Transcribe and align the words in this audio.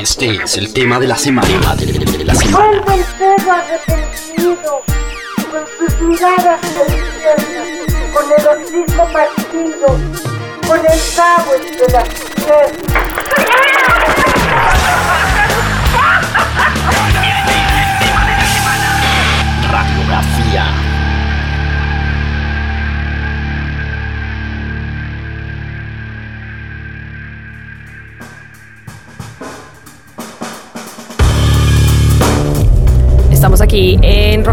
Este 0.00 0.36
es 0.44 0.56
el 0.56 0.72
tema 0.72 1.00
de 1.00 1.08
la 1.08 1.16
semana. 1.16 1.74
De 1.74 2.24
la 2.24 2.34
semana. 2.34 2.82
El 2.94 3.02
perro 3.18 3.52
arrepentido, 3.52 4.82
con 5.50 5.64
sus 5.76 6.00
miradas 6.02 6.60
infierno, 6.88 7.64
con 8.12 8.24
el 8.30 8.46
hocico 8.46 9.12
partido, 9.12 9.88
con 10.68 10.78
el 10.78 11.00
cabo 11.16 11.52
entre 11.56 11.92
las 11.92 12.08
piernas. 12.36 12.88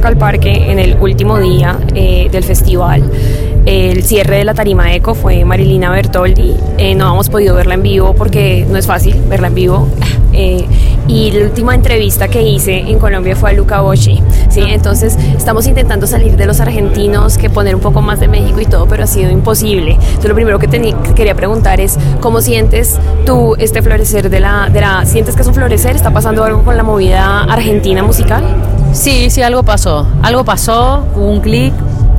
Rock 0.05 0.11
al 0.11 0.17
Parque 0.17 0.71
en 0.71 0.77
el 0.77 0.97
último 0.99 1.39
día 1.39 1.79
eh, 1.95 2.29
del 2.31 2.43
festival. 2.43 3.03
El 3.65 4.03
cierre 4.03 4.37
de 4.37 4.45
la 4.45 4.53
tarima 4.53 4.93
eco 4.93 5.15
fue 5.15 5.43
Marilina 5.45 5.89
Bertoldi. 5.89 6.55
Eh, 6.77 6.93
no 6.93 7.11
hemos 7.11 7.29
podido 7.29 7.55
verla 7.55 7.73
en 7.73 7.81
vivo 7.81 8.13
porque 8.13 8.67
no 8.69 8.77
es 8.77 8.85
fácil 8.85 9.19
verla 9.27 9.47
en 9.47 9.55
vivo. 9.55 9.87
Eh, 10.37 10.67
y 11.07 11.31
la 11.31 11.45
última 11.45 11.73
entrevista 11.73 12.27
que 12.27 12.41
hice 12.41 12.79
en 12.79 12.99
Colombia 12.99 13.37
fue 13.37 13.51
a 13.51 13.53
Luca 13.53 13.79
Boschi. 13.79 14.21
¿sí? 14.49 14.59
Entonces 14.67 15.17
estamos 15.37 15.65
intentando 15.65 16.07
salir 16.07 16.35
de 16.35 16.45
los 16.45 16.59
argentinos, 16.59 17.37
que 17.37 17.49
poner 17.49 17.73
un 17.73 17.79
poco 17.79 18.01
más 18.01 18.19
de 18.19 18.27
México 18.27 18.59
y 18.59 18.65
todo, 18.65 18.85
pero 18.85 19.05
ha 19.05 19.07
sido 19.07 19.31
imposible. 19.31 19.93
Entonces 19.93 20.27
lo 20.27 20.35
primero 20.35 20.59
que 20.59 20.67
te 20.67 20.93
quería 21.15 21.35
preguntar 21.35 21.79
es, 21.79 21.97
¿cómo 22.19 22.41
sientes 22.41 22.99
tú 23.25 23.55
este 23.59 23.81
florecer 23.81 24.29
de 24.29 24.41
la, 24.41 24.69
de 24.69 24.81
la... 24.81 25.05
¿Sientes 25.05 25.37
que 25.37 25.43
es 25.43 25.47
un 25.47 25.53
florecer? 25.53 25.95
¿Está 25.95 26.11
pasando 26.11 26.43
algo 26.43 26.65
con 26.65 26.75
la 26.75 26.83
movida 26.83 27.43
argentina 27.43 28.03
musical? 28.03 28.43
Sí, 28.95 29.29
sí, 29.29 29.41
algo 29.41 29.61
pasó. 29.63 30.07
Algo 30.23 30.45
pasó, 30.45 31.05
hubo 31.15 31.29
un 31.29 31.41
clic, 31.41 31.73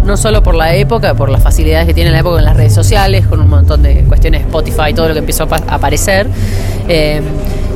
no 0.04 0.18
solo 0.18 0.42
por 0.42 0.54
la 0.54 0.74
época, 0.74 1.14
por 1.14 1.30
las 1.30 1.42
facilidades 1.42 1.86
que 1.86 1.94
tiene 1.94 2.10
la 2.10 2.18
época 2.18 2.38
en 2.38 2.44
las 2.44 2.54
redes 2.54 2.74
sociales, 2.74 3.26
con 3.26 3.40
un 3.40 3.48
montón 3.48 3.82
de 3.82 4.04
cuestiones 4.04 4.42
Spotify, 4.42 4.92
todo 4.94 5.08
lo 5.08 5.14
que 5.14 5.20
empezó 5.20 5.44
a 5.44 5.74
aparecer, 5.74 6.28
eh, 6.86 7.22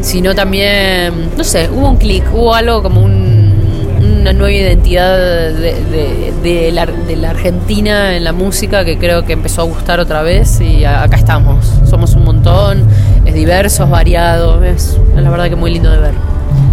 sino 0.03 0.35
también, 0.35 1.31
no 1.35 1.43
sé, 1.45 1.71
hubo 1.73 1.89
un 1.89 1.97
clic, 1.97 2.25
hubo 2.31 2.55
algo 2.55 2.83
como 2.83 3.03
una 3.03 4.35
nueva 4.35 4.53
identidad 4.53 5.17
de, 5.17 6.71
la, 6.71 6.85
de, 6.85 7.17
la, 7.17 7.31
Argentina 7.31 8.15
en 8.15 8.23
la 8.23 8.35
música 8.35 8.85
que 8.85 8.99
creo 8.99 9.25
que 9.25 9.33
empezó 9.33 9.63
a 9.63 9.65
gustar 9.65 9.99
otra 9.99 10.21
vez 10.21 10.61
y 10.61 10.85
acá 10.85 11.17
estamos. 11.17 11.65
Somos 11.89 12.13
un 12.15 12.25
montón, 12.25 12.85
es 13.25 13.33
diverso, 13.33 13.85
es 13.85 13.91
variado, 13.91 14.63
es 14.63 14.99
la 15.17 15.31
verdad 15.31 15.49
que 15.49 15.57
muy 15.57 15.71
lindo 15.71 15.91
de 15.91 15.99
ver. 15.99 16.30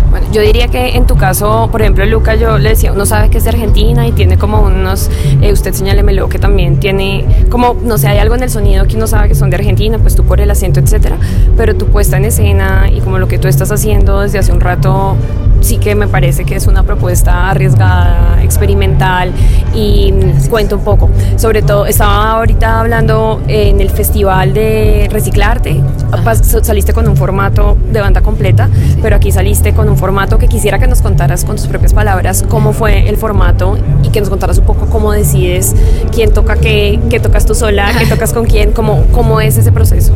Bueno, 0.09 0.27
yo 0.31 0.41
diría 0.41 0.67
que 0.69 0.95
en 0.95 1.05
tu 1.05 1.17
caso, 1.17 1.67
por 1.71 1.81
ejemplo, 1.81 2.05
Luca, 2.05 2.35
yo 2.35 2.57
le 2.57 2.69
decía, 2.69 2.93
uno 2.93 3.05
sabe 3.05 3.29
que 3.29 3.39
es 3.39 3.43
de 3.43 3.49
Argentina 3.49 4.07
y 4.07 4.13
tiene 4.13 4.37
como 4.37 4.61
unos, 4.61 5.09
eh, 5.41 5.51
usted 5.51 5.73
señálemelo, 5.73 6.29
que 6.29 6.39
también 6.39 6.79
tiene, 6.79 7.25
como, 7.49 7.75
no 7.83 7.97
sé, 7.97 8.07
hay 8.07 8.19
algo 8.19 8.35
en 8.35 8.43
el 8.43 8.49
sonido 8.49 8.85
que 8.85 8.95
uno 8.95 9.07
sabe 9.07 9.27
que 9.27 9.35
son 9.35 9.49
de 9.49 9.57
Argentina, 9.57 9.99
pues 9.99 10.15
tú 10.15 10.23
por 10.23 10.39
el 10.39 10.49
acento, 10.49 10.79
etcétera, 10.79 11.17
pero 11.57 11.75
tu 11.75 11.87
puesta 11.87 12.17
en 12.17 12.25
escena 12.25 12.89
y 12.91 13.01
como 13.01 13.19
lo 13.19 13.27
que 13.27 13.37
tú 13.37 13.47
estás 13.47 13.71
haciendo 13.71 14.21
desde 14.21 14.39
hace 14.39 14.51
un 14.53 14.61
rato 14.61 15.17
sí 15.61 15.77
que 15.77 15.95
me 15.95 16.07
parece 16.07 16.45
que 16.45 16.55
es 16.55 16.67
una 16.67 16.83
propuesta 16.83 17.49
arriesgada, 17.49 18.41
experimental 18.43 19.31
y 19.73 20.13
cuento 20.49 20.77
un 20.77 20.83
poco. 20.83 21.09
Sobre 21.35 21.61
todo, 21.61 21.85
estaba 21.85 22.31
ahorita 22.31 22.79
hablando 22.79 23.41
en 23.47 23.81
el 23.81 23.89
festival 23.89 24.53
de 24.53 25.07
Reciclarte, 25.11 25.81
saliste 26.63 26.93
con 26.93 27.07
un 27.07 27.17
formato 27.17 27.77
de 27.91 28.01
banda 28.01 28.21
completa, 28.21 28.69
pero 29.01 29.15
aquí 29.15 29.31
saliste 29.31 29.73
con 29.73 29.89
un 29.89 29.97
formato 29.97 30.37
que 30.37 30.47
quisiera 30.47 30.79
que 30.79 30.87
nos 30.87 31.01
contaras 31.01 31.45
con 31.45 31.55
tus 31.55 31.67
propias 31.67 31.93
palabras 31.93 32.43
cómo 32.47 32.73
fue 32.73 33.07
el 33.09 33.17
formato 33.17 33.77
y 34.03 34.09
que 34.09 34.19
nos 34.19 34.29
contaras 34.29 34.57
un 34.57 34.65
poco 34.65 34.87
cómo 34.87 35.11
decides 35.11 35.75
quién 36.11 36.33
toca 36.33 36.55
qué, 36.55 36.99
qué 37.09 37.19
tocas 37.19 37.45
tú 37.45 37.55
sola, 37.55 37.91
qué 37.97 38.05
tocas 38.09 38.33
con 38.33 38.45
quién, 38.45 38.71
cómo, 38.71 39.03
cómo 39.11 39.41
es 39.41 39.57
ese 39.57 39.71
proceso. 39.71 40.13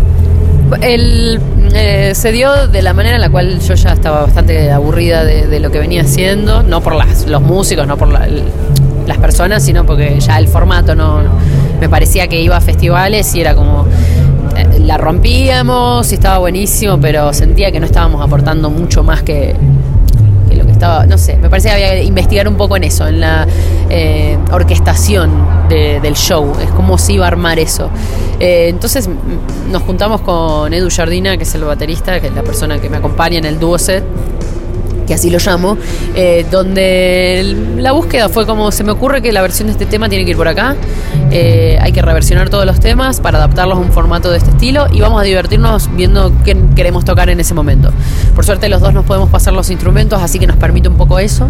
El, 0.82 1.40
eh, 1.74 2.14
se 2.16 2.32
dio 2.32 2.68
de 2.68 2.82
la 2.82 2.94
manera 2.94 3.16
en 3.16 3.22
la 3.22 3.30
cual 3.30 3.59
yo 3.59 3.74
ya 3.74 3.94
estaba 3.94 4.22
bastante 4.22 4.72
aburrida 4.72 5.24
de, 5.24 5.59
lo 5.59 5.72
que 5.72 5.80
venía 5.80 6.02
haciendo, 6.02 6.64
no 6.64 6.82
por 6.82 6.96
las, 6.96 7.28
los 7.28 7.42
músicos, 7.42 7.86
no 7.88 7.98
por 7.98 8.08
las 8.09 9.18
personas, 9.18 9.64
sino 9.64 9.86
porque 9.86 10.20
ya 10.20 10.38
el 10.38 10.48
formato 10.48 10.96
no, 10.96 11.22
me 11.80 11.90
parecía 11.90 12.28
que 12.28 12.40
iba 12.42 12.56
a 12.56 12.62
festivales 12.62 13.34
y 13.36 13.42
era 13.42 13.56
como 13.56 13.86
eh, 14.56 14.80
la 14.80 14.98
rompíamos 14.98 16.12
y 16.12 16.16
estaba 16.16 16.38
buenísimo, 16.38 17.00
pero 17.00 17.34
sentía 17.34 17.72
que 17.72 17.80
no 17.80 17.86
estábamos 17.86 18.24
aportando 18.24 18.70
mucho 18.70 19.04
más 19.04 19.24
que, 19.24 19.56
no 20.81 21.18
sé, 21.18 21.38
me 21.38 21.50
parece 21.50 21.69
que 21.69 21.74
había 21.74 21.92
que 21.92 22.03
investigar 22.03 22.47
un 22.47 22.56
poco 22.56 22.75
en 22.75 22.84
eso, 22.84 23.08
en 23.08 23.19
la 23.19 23.47
eh, 23.90 24.38
orquestación 24.52 25.31
del 25.69 26.16
show, 26.16 26.53
es 26.62 26.69
cómo 26.72 26.97
se 26.97 27.14
iba 27.14 27.25
a 27.25 27.28
armar 27.28 27.59
eso. 27.59 27.90
Eh, 28.40 28.68
entonces 28.69 29.08
nos 29.72 29.84
juntamos 29.84 30.22
con 30.22 30.74
Edu 30.74 30.90
Jardina, 30.94 31.38
que 31.38 31.44
es 31.44 31.56
el 31.56 31.64
baterista, 31.64 32.19
que 32.19 32.28
es 32.28 32.34
la 32.34 32.44
persona 32.44 32.80
que 32.80 32.90
me 32.90 32.97
acompaña 32.97 33.38
en 33.38 33.46
el 33.46 33.59
dúo 33.59 33.78
set 33.78 34.03
que 35.12 35.16
así 35.16 35.30
lo 35.30 35.40
llamo, 35.40 35.78
eh, 36.16 36.46
donde 36.50 37.54
la 37.76 37.92
búsqueda 37.92 38.30
fue 38.30 38.46
como 38.46 38.72
se 38.72 38.86
me 38.86 38.94
ocurre 38.94 39.22
que 39.22 39.34
la 39.34 39.42
versión 39.42 39.68
de 39.68 39.74
este 39.74 39.86
tema 39.86 40.08
tiene 40.08 40.24
que 40.24 40.32
ir 40.32 40.38
por 40.38 40.48
acá, 40.48 40.78
eh, 41.32 41.78
hay 41.82 41.92
que 41.92 42.02
reversionar 42.02 42.50
todos 42.50 42.66
los 42.66 42.80
temas 42.80 43.20
para 43.20 43.38
adaptarlos 43.38 43.78
a 43.78 43.82
un 43.82 43.92
formato 43.92 44.32
de 44.32 44.38
este 44.38 44.52
estilo 44.52 44.88
y 44.90 45.02
vamos 45.02 45.20
a 45.20 45.26
divertirnos 45.26 45.94
viendo 45.98 46.32
qué 46.46 46.56
queremos 46.78 47.04
tocar 47.04 47.30
en 47.30 47.42
ese 47.42 47.54
momento. 47.54 47.92
Por 48.34 48.46
suerte 48.46 48.70
los 48.70 48.80
dos 48.80 48.94
nos 48.94 49.04
podemos 49.04 49.28
pasar 49.30 49.52
los 49.52 49.70
instrumentos, 49.70 50.22
así 50.22 50.40
que 50.40 50.48
nos 50.48 50.56
permite 50.56 50.88
un 50.88 50.96
poco 50.96 51.20
eso 51.20 51.50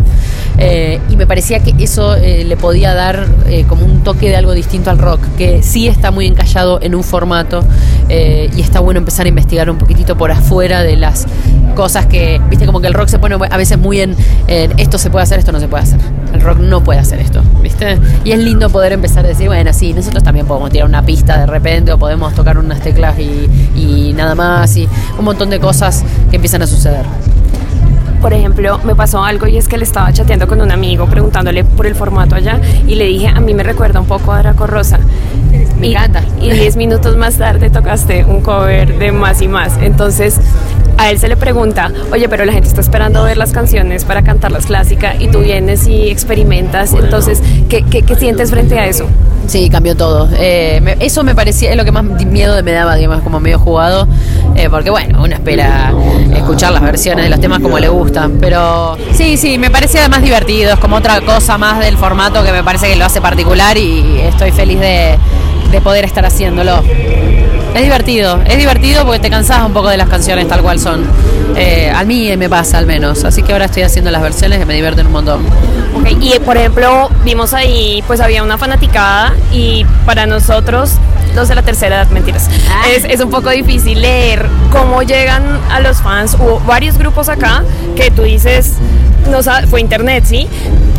eh, 0.58 1.00
y 1.12 1.16
me 1.16 1.28
parecía 1.28 1.60
que 1.60 1.76
eso 1.84 2.16
le 2.16 2.58
podía 2.58 2.96
dar 2.96 3.28
como 3.68 3.86
un 3.86 4.02
toque 4.02 4.30
de 4.30 4.38
algo 4.38 4.54
distinto 4.54 4.90
al 4.90 4.98
rock, 4.98 5.20
que 5.38 5.62
sí 5.62 5.88
está 5.88 6.10
muy 6.10 6.26
encallado 6.26 6.80
en 6.82 6.96
un 6.96 7.04
formato 7.04 7.64
y 8.10 8.60
está 8.60 8.80
bueno 8.80 8.98
empezar 8.98 9.28
a 9.28 9.30
investigar 9.30 9.70
un 9.70 9.78
poquitito 9.78 10.18
por 10.18 10.32
afuera 10.32 10.82
de 10.82 10.98
las 10.98 11.28
cosas 11.76 12.06
que, 12.06 12.42
viste, 12.50 12.66
como 12.66 12.82
que 12.82 12.88
el 12.88 12.94
rock 12.94 13.08
se 13.08 13.20
pone 13.20 13.36
a 13.52 13.58
veces 13.58 13.78
muy 13.78 14.02
en, 14.02 14.16
esto 14.48 14.98
se 14.98 15.10
puede 15.10 15.24
hacer, 15.24 15.40
esto 15.40 15.52
no 15.52 15.60
se 15.60 15.68
puede 15.68 15.84
hacer. 15.84 16.00
El 16.34 16.42
rock 16.42 16.60
no 16.60 16.84
puede 16.84 17.00
hacer 17.00 17.20
esto, 17.20 17.42
¿viste? 17.62 18.00
Y 18.24 18.32
es 18.32 18.40
lindo 18.40 18.70
poder 18.70 18.94
empezar 18.94 19.26
a 19.26 19.28
decir, 19.28 19.48
bueno, 19.48 19.72
sí, 19.74 19.94
nosotros 19.94 20.24
también 20.24 20.46
podemos 20.46 20.72
tirar 20.72 20.88
una 20.88 21.04
pista 21.04 21.40
de 21.40 21.46
repente 21.46 21.92
o 21.92 21.98
podemos 21.98 22.34
tocar 22.34 22.58
unas 22.58 22.80
teclas 22.80 23.20
y, 23.20 23.50
y 23.76 24.14
nada 24.14 24.36
más 24.36 24.76
y 24.78 24.88
un 25.18 25.26
montón 25.26 25.50
de 25.50 25.60
cosas 25.60 26.04
que 26.30 26.38
empiezan 26.38 26.62
a 26.62 26.68
suceder 26.68 27.06
por 28.22 28.34
ejemplo, 28.34 28.80
me 28.84 28.96
pasó 28.96 29.24
algo 29.24 29.48
y 29.48 29.58
es 29.58 29.68
que 29.68 29.78
le 29.78 29.84
estaba 29.84 30.14
chateando 30.14 30.48
con 30.48 30.62
un 30.62 30.72
amigo 30.72 31.08
preguntándole 31.08 31.64
por 31.64 31.88
el 31.88 31.96
formato 31.96 32.36
allá 32.36 32.62
y 32.86 32.94
le 32.94 33.06
dije, 33.06 33.28
a 33.28 33.40
mí 33.40 33.56
me 33.56 33.64
recuerda 33.64 34.00
un 34.00 34.06
poco 34.06 34.32
a 34.32 34.40
Draco 34.40 34.68
Rosa. 34.68 35.00
Me 35.80 35.90
encanta. 35.90 36.24
Y 36.40 36.52
diez 36.52 36.76
minutos 36.76 37.18
más 37.18 37.38
tarde 37.38 37.72
tocaste 37.72 38.24
un 38.24 38.42
cover 38.42 39.00
de 39.00 39.12
Más 39.12 39.42
y 39.42 39.48
Más. 39.48 39.74
Entonces, 39.82 40.40
a 40.98 41.10
él 41.10 41.20
se 41.20 41.28
le 41.28 41.38
pregunta, 41.38 41.92
oye, 42.12 42.30
pero 42.30 42.46
la 42.46 42.54
gente 42.54 42.68
está 42.68 42.82
esperando 42.82 43.24
ver 43.24 43.38
las 43.38 43.52
canciones 43.52 44.06
para 44.06 44.24
cantarlas 44.24 44.66
clásicas 44.66 45.16
y 45.20 45.28
tú 45.28 45.40
vienes 45.40 45.88
y 45.88 46.10
experimentas, 46.10 46.94
entonces, 46.94 47.42
¿qué, 47.70 47.84
sientes 48.18 48.52
frente 48.52 48.78
a 48.78 48.86
eso? 48.86 49.06
Sí, 49.48 49.70
cambió 49.70 49.98
todo. 49.98 50.30
Eh, 50.38 50.98
eso 51.00 51.24
me 51.24 51.34
parecía, 51.34 51.72
es 51.72 51.78
lo 51.78 51.84
que 51.84 51.92
más 51.92 52.04
miedo 52.04 52.62
me 52.64 52.72
daba, 52.72 52.96
digamos, 52.96 53.22
como 53.24 53.40
medio 53.40 53.60
jugado, 53.60 54.08
eh, 54.56 54.70
porque 54.70 54.90
bueno, 54.90 55.24
uno 55.24 55.34
espera 55.34 55.94
escuchar 56.36 56.72
las 56.72 56.84
versiones 56.84 57.26
de 57.26 57.30
los 57.30 57.40
temas 57.40 57.60
como 57.60 57.80
le 57.80 57.90
gustan, 57.90 58.38
pero 58.40 58.98
sí, 59.14 59.38
sí, 59.38 59.58
me 59.58 59.70
parecía 59.70 60.08
más 60.08 60.22
divertido, 60.22 60.74
es 60.74 60.80
como 60.80 60.98
otra 60.98 61.22
cosa 61.22 61.58
más 61.58 61.80
del 61.80 61.98
formato 61.98 62.44
que 62.44 62.52
me 62.52 62.64
parece 62.64 62.88
que 62.88 62.96
lo 62.96 63.06
hace 63.06 63.22
particular 63.22 63.78
y 63.78 64.20
estoy 64.22 64.52
feliz 64.52 64.80
de, 64.80 65.18
de 65.72 65.82
poder 65.82 66.06
estar 66.06 66.26
haciéndolo. 66.26 66.84
Es 67.74 67.82
divertido, 67.84 68.42
es 68.46 68.58
divertido 68.58 69.06
porque 69.06 69.20
te 69.20 69.30
cansas 69.30 69.66
un 69.66 69.72
poco 69.72 69.88
de 69.88 69.98
las 69.98 70.10
canciones 70.10 70.48
tal 70.48 70.62
cual 70.62 70.78
son. 70.78 71.06
Eh, 71.56 71.92
a 71.94 72.04
mí 72.04 72.36
me 72.38 72.50
pasa 72.50 72.78
al 72.78 72.86
menos, 72.86 73.24
así 73.24 73.44
que 73.44 73.54
ahora 73.54 73.66
estoy 73.66 73.84
haciendo 73.84 74.12
las 74.12 74.22
versiones 74.22 74.60
que 74.60 74.66
me 74.66 74.74
divierten 74.74 75.08
un 75.08 75.14
montón. 75.14 75.46
y 76.20 76.38
por 76.40 76.58
ejemplo, 76.58 77.10
vimos 77.24 77.54
ahí, 77.54 78.04
pues 78.08 78.20
había 78.20 78.44
una 78.44 78.58
fanaticada 78.58 79.34
y 79.54 79.86
para 80.06 80.26
nosotros, 80.26 80.96
los 81.34 81.48
de 81.48 81.56
la 81.56 81.62
tercera 81.62 82.02
edad, 82.02 82.10
mentiras, 82.10 82.50
ah. 82.70 82.84
es, 82.94 83.06
es 83.06 83.22
un 83.22 83.30
poco 83.30 83.50
difícil 83.50 84.02
leer 84.02 84.46
cómo 84.70 85.02
llegan 85.02 85.44
a 85.70 85.80
los 85.80 86.02
fans. 86.02 86.36
Hubo 86.40 86.60
varios 86.62 86.98
grupos 86.98 87.30
acá 87.30 87.64
que 87.96 88.12
tú 88.12 88.24
dices, 88.24 88.74
no 89.30 89.42
fue 89.68 89.82
internet, 89.82 90.24
¿sí? 90.26 90.48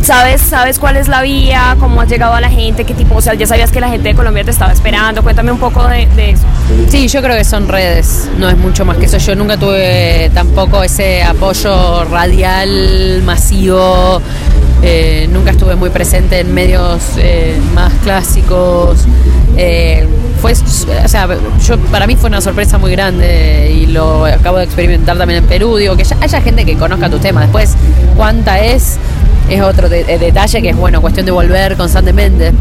¿Sabes, 0.03 0.41
¿Sabes 0.41 0.79
cuál 0.79 0.97
es 0.97 1.07
la 1.07 1.21
vía? 1.21 1.77
¿Cómo 1.79 2.01
has 2.01 2.09
llegado 2.09 2.33
a 2.33 2.41
la 2.41 2.49
gente? 2.49 2.83
¿Qué 2.83 2.93
tipo? 2.93 3.15
O 3.15 3.21
sea, 3.21 3.35
ya 3.35 3.47
sabías 3.47 3.71
que 3.71 3.79
la 3.79 3.87
gente 3.87 4.09
de 4.09 4.15
Colombia 4.15 4.43
te 4.43 4.51
estaba 4.51 4.73
esperando. 4.73 5.23
Cuéntame 5.23 5.51
un 5.51 5.59
poco 5.59 5.87
de, 5.87 6.03
eso. 6.31 6.43
Sí, 6.89 7.07
yo 7.07 7.21
creo 7.21 7.37
que 7.37 7.45
son 7.45 7.67
redes, 7.69 8.29
no 8.37 8.49
es 8.49 8.57
mucho 8.57 8.83
más 8.83 8.97
que 8.97 9.05
eso. 9.05 9.17
Yo 9.17 9.35
nunca 9.35 9.57
tuve 9.57 10.29
tampoco 10.33 10.83
ese 10.83 11.23
apoyo 11.23 12.03
radial, 12.05 13.21
masivo. 13.23 14.21
Eh, 14.81 15.29
nunca 15.31 15.51
estuve 15.51 15.75
muy 15.75 15.89
presente 15.89 16.41
en 16.41 16.53
medios 16.53 17.01
eh, 17.17 17.57
más 17.73 17.93
clásicos. 18.03 19.05
Eh, 19.55 20.05
fue, 20.43 20.51
o 20.51 21.07
sea, 21.07 21.29
yo, 21.65 21.79
para 21.89 22.05
mí 22.05 22.17
fue 22.17 22.27
una 22.27 22.41
sorpresa 22.41 22.77
muy 22.77 22.91
grande 22.91 23.71
y 23.71 23.85
lo 23.85 24.25
acabo 24.25 24.57
de 24.57 24.65
experimentar 24.65 25.17
también 25.17 25.41
en 25.41 25.47
Perú. 25.47 25.77
Digo, 25.77 25.95
que 25.95 26.03
haya 26.19 26.41
gente 26.41 26.65
que 26.65 26.75
conozca 26.75 27.09
tus 27.09 27.21
temas. 27.21 27.43
Después, 27.43 27.75
cuánta 28.17 28.59
es, 28.59 28.97
es 29.49 29.61
otro 29.61 29.87
detalle 29.87 30.61
que 30.61 30.71
es, 30.71 30.75
bueno, 30.75 30.99
cuestión 30.99 31.25
de 31.25 31.31
volver 31.31 31.77
constantemente. 31.77 32.51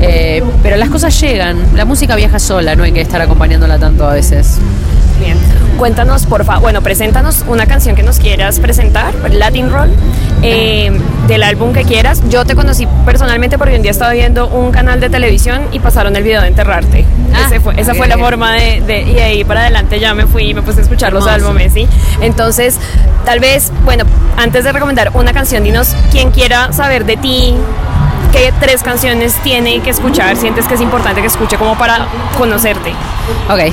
Eh, 0.00 0.40
pero 0.62 0.76
las 0.76 0.88
cosas 0.88 1.20
llegan, 1.20 1.58
la 1.74 1.84
música 1.84 2.14
viaja 2.14 2.38
sola, 2.38 2.76
no 2.76 2.84
hay 2.84 2.92
que 2.92 3.00
estar 3.00 3.20
acompañándola 3.20 3.76
tanto 3.76 4.08
a 4.08 4.14
veces. 4.14 4.58
Bien. 5.18 5.36
Cuéntanos, 5.78 6.26
por 6.26 6.44
favor, 6.44 6.62
bueno, 6.62 6.80
preséntanos 6.80 7.44
una 7.48 7.66
canción 7.66 7.96
que 7.96 8.04
nos 8.04 8.20
quieras 8.20 8.60
presentar, 8.60 9.14
Latin 9.32 9.68
Roll, 9.68 9.90
eh, 10.42 10.90
del 11.28 11.42
álbum 11.42 11.72
que 11.72 11.84
quieras. 11.84 12.22
Yo 12.28 12.44
te 12.44 12.54
conocí 12.54 12.86
personalmente 13.04 13.58
porque 13.58 13.76
un 13.76 13.82
día 13.82 13.90
estaba 13.90 14.12
viendo 14.12 14.48
un 14.48 14.72
canal 14.72 15.00
de 15.00 15.08
televisión 15.08 15.62
y 15.72 15.78
pasaron 15.78 16.16
el 16.16 16.22
video 16.22 16.42
de 16.42 16.48
Enterrarte. 16.48 17.04
Ah, 17.34 17.48
esa 17.76 17.94
fue 17.94 18.08
la 18.08 18.18
forma 18.18 18.52
de, 18.54 19.04
Y 19.14 19.18
ahí 19.18 19.44
para 19.44 19.60
adelante 19.62 19.98
ya 20.00 20.14
me 20.14 20.26
fui 20.26 20.50
y 20.50 20.54
me 20.54 20.62
puse 20.62 20.80
a 20.80 20.82
escuchar 20.82 21.12
los 21.12 21.26
álbumes, 21.26 21.72
¿sí? 21.72 21.88
Entonces, 22.20 22.78
tal 23.24 23.40
vez, 23.40 23.72
bueno, 23.84 24.04
antes 24.36 24.64
de 24.64 24.72
recomendar 24.72 25.10
una 25.14 25.32
canción, 25.32 25.64
dinos 25.64 25.94
quién 26.10 26.30
quiera 26.30 26.72
saber 26.72 27.04
de 27.04 27.16
ti, 27.16 27.54
qué 28.32 28.52
tres 28.60 28.82
canciones 28.82 29.34
tiene 29.42 29.80
que 29.80 29.90
escuchar, 29.90 30.36
sientes 30.36 30.66
que 30.66 30.74
es 30.74 30.80
importante 30.80 31.20
que 31.20 31.26
escuche 31.26 31.56
como 31.56 31.76
para 31.76 32.06
conocerte. 32.36 32.90
Ok. 33.48 33.72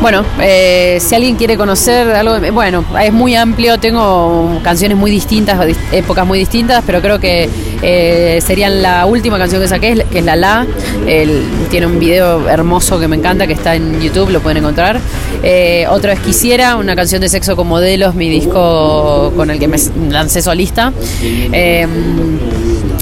Bueno, 0.00 0.24
eh, 0.40 0.98
si 1.00 1.14
alguien 1.14 1.36
quiere 1.36 1.56
conocer 1.56 2.08
algo, 2.08 2.38
bueno, 2.52 2.84
es 3.00 3.12
muy 3.12 3.36
amplio, 3.36 3.78
tengo 3.78 4.60
canciones 4.62 4.98
muy 4.98 5.10
distintas, 5.10 5.58
épocas 5.92 6.26
muy 6.26 6.38
distintas, 6.40 6.82
pero 6.84 7.00
creo 7.00 7.20
que 7.20 7.48
eh, 7.82 8.40
serían 8.44 8.82
la 8.82 9.06
última 9.06 9.38
canción 9.38 9.62
que 9.62 9.68
saqué, 9.68 10.04
que 10.10 10.18
es 10.18 10.24
La 10.24 10.36
La. 10.36 10.66
tiene 11.70 11.86
un 11.86 11.98
video 12.00 12.48
hermoso 12.48 12.98
que 12.98 13.06
me 13.06 13.16
encanta, 13.16 13.46
que 13.46 13.52
está 13.52 13.76
en 13.76 14.00
YouTube, 14.00 14.30
lo 14.30 14.40
pueden 14.40 14.58
encontrar. 14.58 15.00
Eh, 15.42 15.86
otro 15.88 16.10
es 16.10 16.20
Quisiera, 16.20 16.76
una 16.76 16.96
canción 16.96 17.20
de 17.20 17.28
sexo 17.28 17.56
con 17.56 17.68
modelos, 17.68 18.14
mi 18.14 18.28
disco 18.28 19.32
con 19.36 19.50
el 19.50 19.58
que 19.58 19.68
me 19.68 19.76
lancé 20.10 20.42
solista. 20.42 20.92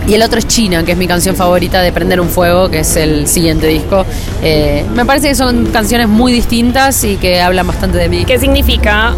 Y 0.06 0.14
el 0.14 0.22
otro 0.22 0.38
es 0.38 0.46
China, 0.46 0.84
que 0.84 0.92
es 0.92 0.98
mi 0.98 1.06
canción 1.06 1.36
favorita 1.36 1.82
de 1.82 1.92
Prender 1.92 2.20
un 2.20 2.28
Fuego, 2.28 2.68
que 2.68 2.80
es 2.80 2.96
el 2.96 3.26
siguiente 3.26 3.66
disco. 3.66 4.04
Eh, 4.42 4.84
me 4.94 5.04
parece 5.04 5.28
que 5.28 5.34
son 5.34 5.66
canciones 5.66 6.08
muy 6.08 6.32
distintas 6.32 7.04
y 7.04 7.16
que 7.16 7.40
hablan 7.40 7.66
bastante 7.66 7.98
de 7.98 8.08
mí. 8.08 8.24
¿Qué 8.24 8.38
significa 8.38 9.14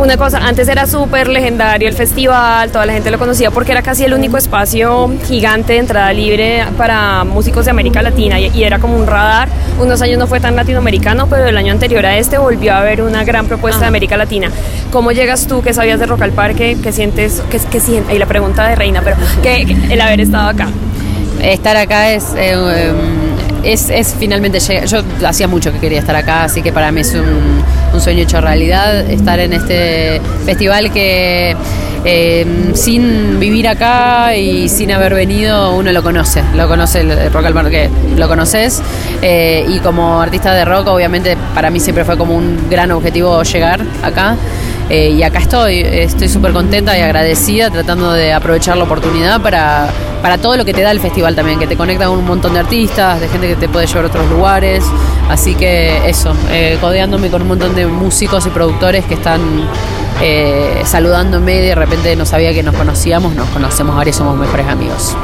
una 0.00 0.16
cosa, 0.16 0.38
antes 0.38 0.66
era 0.68 0.86
súper 0.86 1.28
legendario 1.28 1.86
el 1.86 1.94
festival, 1.94 2.70
toda 2.70 2.86
la 2.86 2.94
gente 2.94 3.10
lo 3.10 3.18
conocía 3.18 3.50
porque 3.50 3.72
era 3.72 3.82
casi 3.82 4.04
el 4.04 4.14
único 4.14 4.38
espacio 4.38 5.10
gigante 5.26 5.74
de 5.74 5.78
entrada 5.78 6.12
libre 6.12 6.64
para 6.78 7.24
músicos 7.24 7.66
de 7.66 7.70
América 7.70 8.00
Latina 8.00 8.40
y, 8.40 8.64
era 8.64 8.78
como 8.78 8.96
un 8.96 9.06
radar. 9.06 9.48
Unos 9.78 10.00
años 10.00 10.18
no 10.18 10.26
fue 10.26 10.40
tan 10.40 10.56
latinoamericano, 10.56 11.26
pero 11.28 11.46
el 11.46 11.56
año 11.56 11.72
anterior 11.72 12.04
a 12.06 12.16
este 12.16 12.38
volvió 12.38 12.72
a 12.72 12.78
haber 12.78 13.02
una 13.02 13.24
gran 13.24 13.46
propuesta 13.46 13.80
de 13.82 13.86
América 13.86 14.16
Latina. 14.16 14.50
¿Cómo 14.90 15.12
llegas 15.12 15.46
tú? 15.46 15.62
¿Qué 15.62 15.74
sabías 15.74 16.00
de 16.00 16.06
Rock 16.06 16.22
al 16.22 16.32
Parque? 16.32 16.78
¿Qué 16.82 16.92
sientes? 16.92 17.42
¿Qué, 17.50 17.60
qué 17.70 17.80
sientes? 17.80 18.14
Y 18.14 18.18
la 18.18 18.26
pregunta 18.26 18.66
de 18.66 18.76
Reina, 18.76 19.02
pero 19.02 19.16
¿qué, 19.42 19.62
el 19.90 20.00
haber 20.00 20.20
estado 20.20 20.48
acá? 20.48 20.68
Estar 21.42 21.76
acá 21.76 22.10
es... 22.10 22.34
Eh, 22.36 22.92
es, 23.62 23.90
es, 23.90 24.16
finalmente 24.18 24.58
Yo 24.58 25.02
hacía 25.26 25.46
mucho 25.46 25.70
que 25.70 25.78
quería 25.78 25.98
estar 25.98 26.16
acá, 26.16 26.44
así 26.44 26.62
que 26.62 26.72
para 26.72 26.90
mí 26.92 27.02
es 27.02 27.12
un, 27.12 27.62
un 28.00 28.04
sueño 28.04 28.22
hecho 28.22 28.40
realidad 28.40 29.10
estar 29.10 29.38
en 29.40 29.52
este 29.52 30.22
festival 30.46 30.90
que 30.90 31.54
eh, 32.06 32.46
sin 32.72 33.38
vivir 33.38 33.68
acá 33.68 34.34
y 34.34 34.70
sin 34.70 34.90
haber 34.90 35.12
venido 35.12 35.74
uno 35.74 35.92
lo 35.92 36.02
conoce, 36.02 36.42
lo 36.56 36.66
conoce 36.66 37.00
el 37.00 37.30
rock 37.30 37.44
al 37.44 37.52
parque, 37.52 37.90
lo 38.16 38.26
conoces 38.26 38.80
eh, 39.20 39.66
y 39.68 39.80
como 39.80 40.18
artista 40.18 40.54
de 40.54 40.64
rock 40.64 40.86
obviamente 40.88 41.36
para 41.54 41.68
mí 41.68 41.78
siempre 41.78 42.06
fue 42.06 42.16
como 42.16 42.34
un 42.34 42.70
gran 42.70 42.90
objetivo 42.90 43.42
llegar 43.42 43.82
acá. 44.02 44.34
Eh, 44.90 45.10
y 45.10 45.22
acá 45.22 45.38
estoy, 45.38 45.78
estoy 45.78 46.28
súper 46.28 46.52
contenta 46.52 46.98
y 46.98 47.00
agradecida 47.00 47.70
tratando 47.70 48.12
de 48.12 48.32
aprovechar 48.32 48.76
la 48.76 48.82
oportunidad 48.82 49.40
para, 49.40 49.88
para 50.20 50.36
todo 50.36 50.56
lo 50.56 50.64
que 50.64 50.74
te 50.74 50.82
da 50.82 50.90
el 50.90 50.98
festival 50.98 51.36
también, 51.36 51.60
que 51.60 51.68
te 51.68 51.76
conecta 51.76 52.08
con 52.08 52.18
un 52.18 52.26
montón 52.26 52.54
de 52.54 52.60
artistas, 52.60 53.20
de 53.20 53.28
gente 53.28 53.46
que 53.46 53.54
te 53.54 53.68
puede 53.68 53.86
llevar 53.86 54.06
a 54.06 54.08
otros 54.08 54.28
lugares. 54.28 54.84
Así 55.28 55.54
que 55.54 56.08
eso, 56.08 56.34
eh, 56.50 56.76
codeándome 56.80 57.30
con 57.30 57.42
un 57.42 57.48
montón 57.48 57.76
de 57.76 57.86
músicos 57.86 58.44
y 58.46 58.50
productores 58.50 59.04
que 59.04 59.14
están 59.14 59.40
eh, 60.20 60.82
saludándome 60.84 61.60
de 61.60 61.74
repente 61.74 62.14
no 62.14 62.26
sabía 62.26 62.52
que 62.52 62.62
nos 62.62 62.74
conocíamos, 62.74 63.34
nos 63.34 63.48
conocemos 63.50 63.96
ahora 63.96 64.10
y 64.10 64.12
somos 64.12 64.36
mejores 64.36 64.66
amigos. 64.66 65.16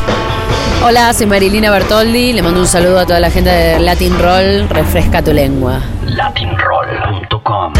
Hola, 0.84 1.12
soy 1.12 1.26
Marilina 1.26 1.70
Bertoldi, 1.70 2.32
le 2.32 2.42
mando 2.42 2.60
un 2.60 2.66
saludo 2.66 3.00
a 3.00 3.06
toda 3.06 3.20
la 3.20 3.30
gente 3.30 3.50
de 3.50 3.78
Latin 3.78 4.18
Roll, 4.18 4.68
refresca 4.70 5.22
tu 5.22 5.32
lengua. 5.32 5.80
Latinroll.com 6.06 7.74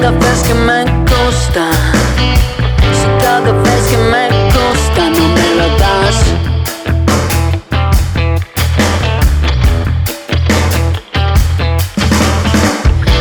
καταφέρεις 0.00 0.40
και 0.40 0.54
με 0.54 1.04
κόστα 1.10 1.68
Σε 2.98 3.08
καταφέρεις 3.18 3.86
και 3.90 3.96
με 3.96 4.24
κόστα 4.52 5.04
να 5.16 5.26
με 5.34 5.46
ρωτάς. 5.58 6.16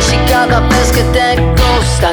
Σε 0.06 0.16
και 0.94 1.04
te 1.14 1.28
gusta 1.58 2.10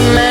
to 0.00 0.14
man 0.14 0.29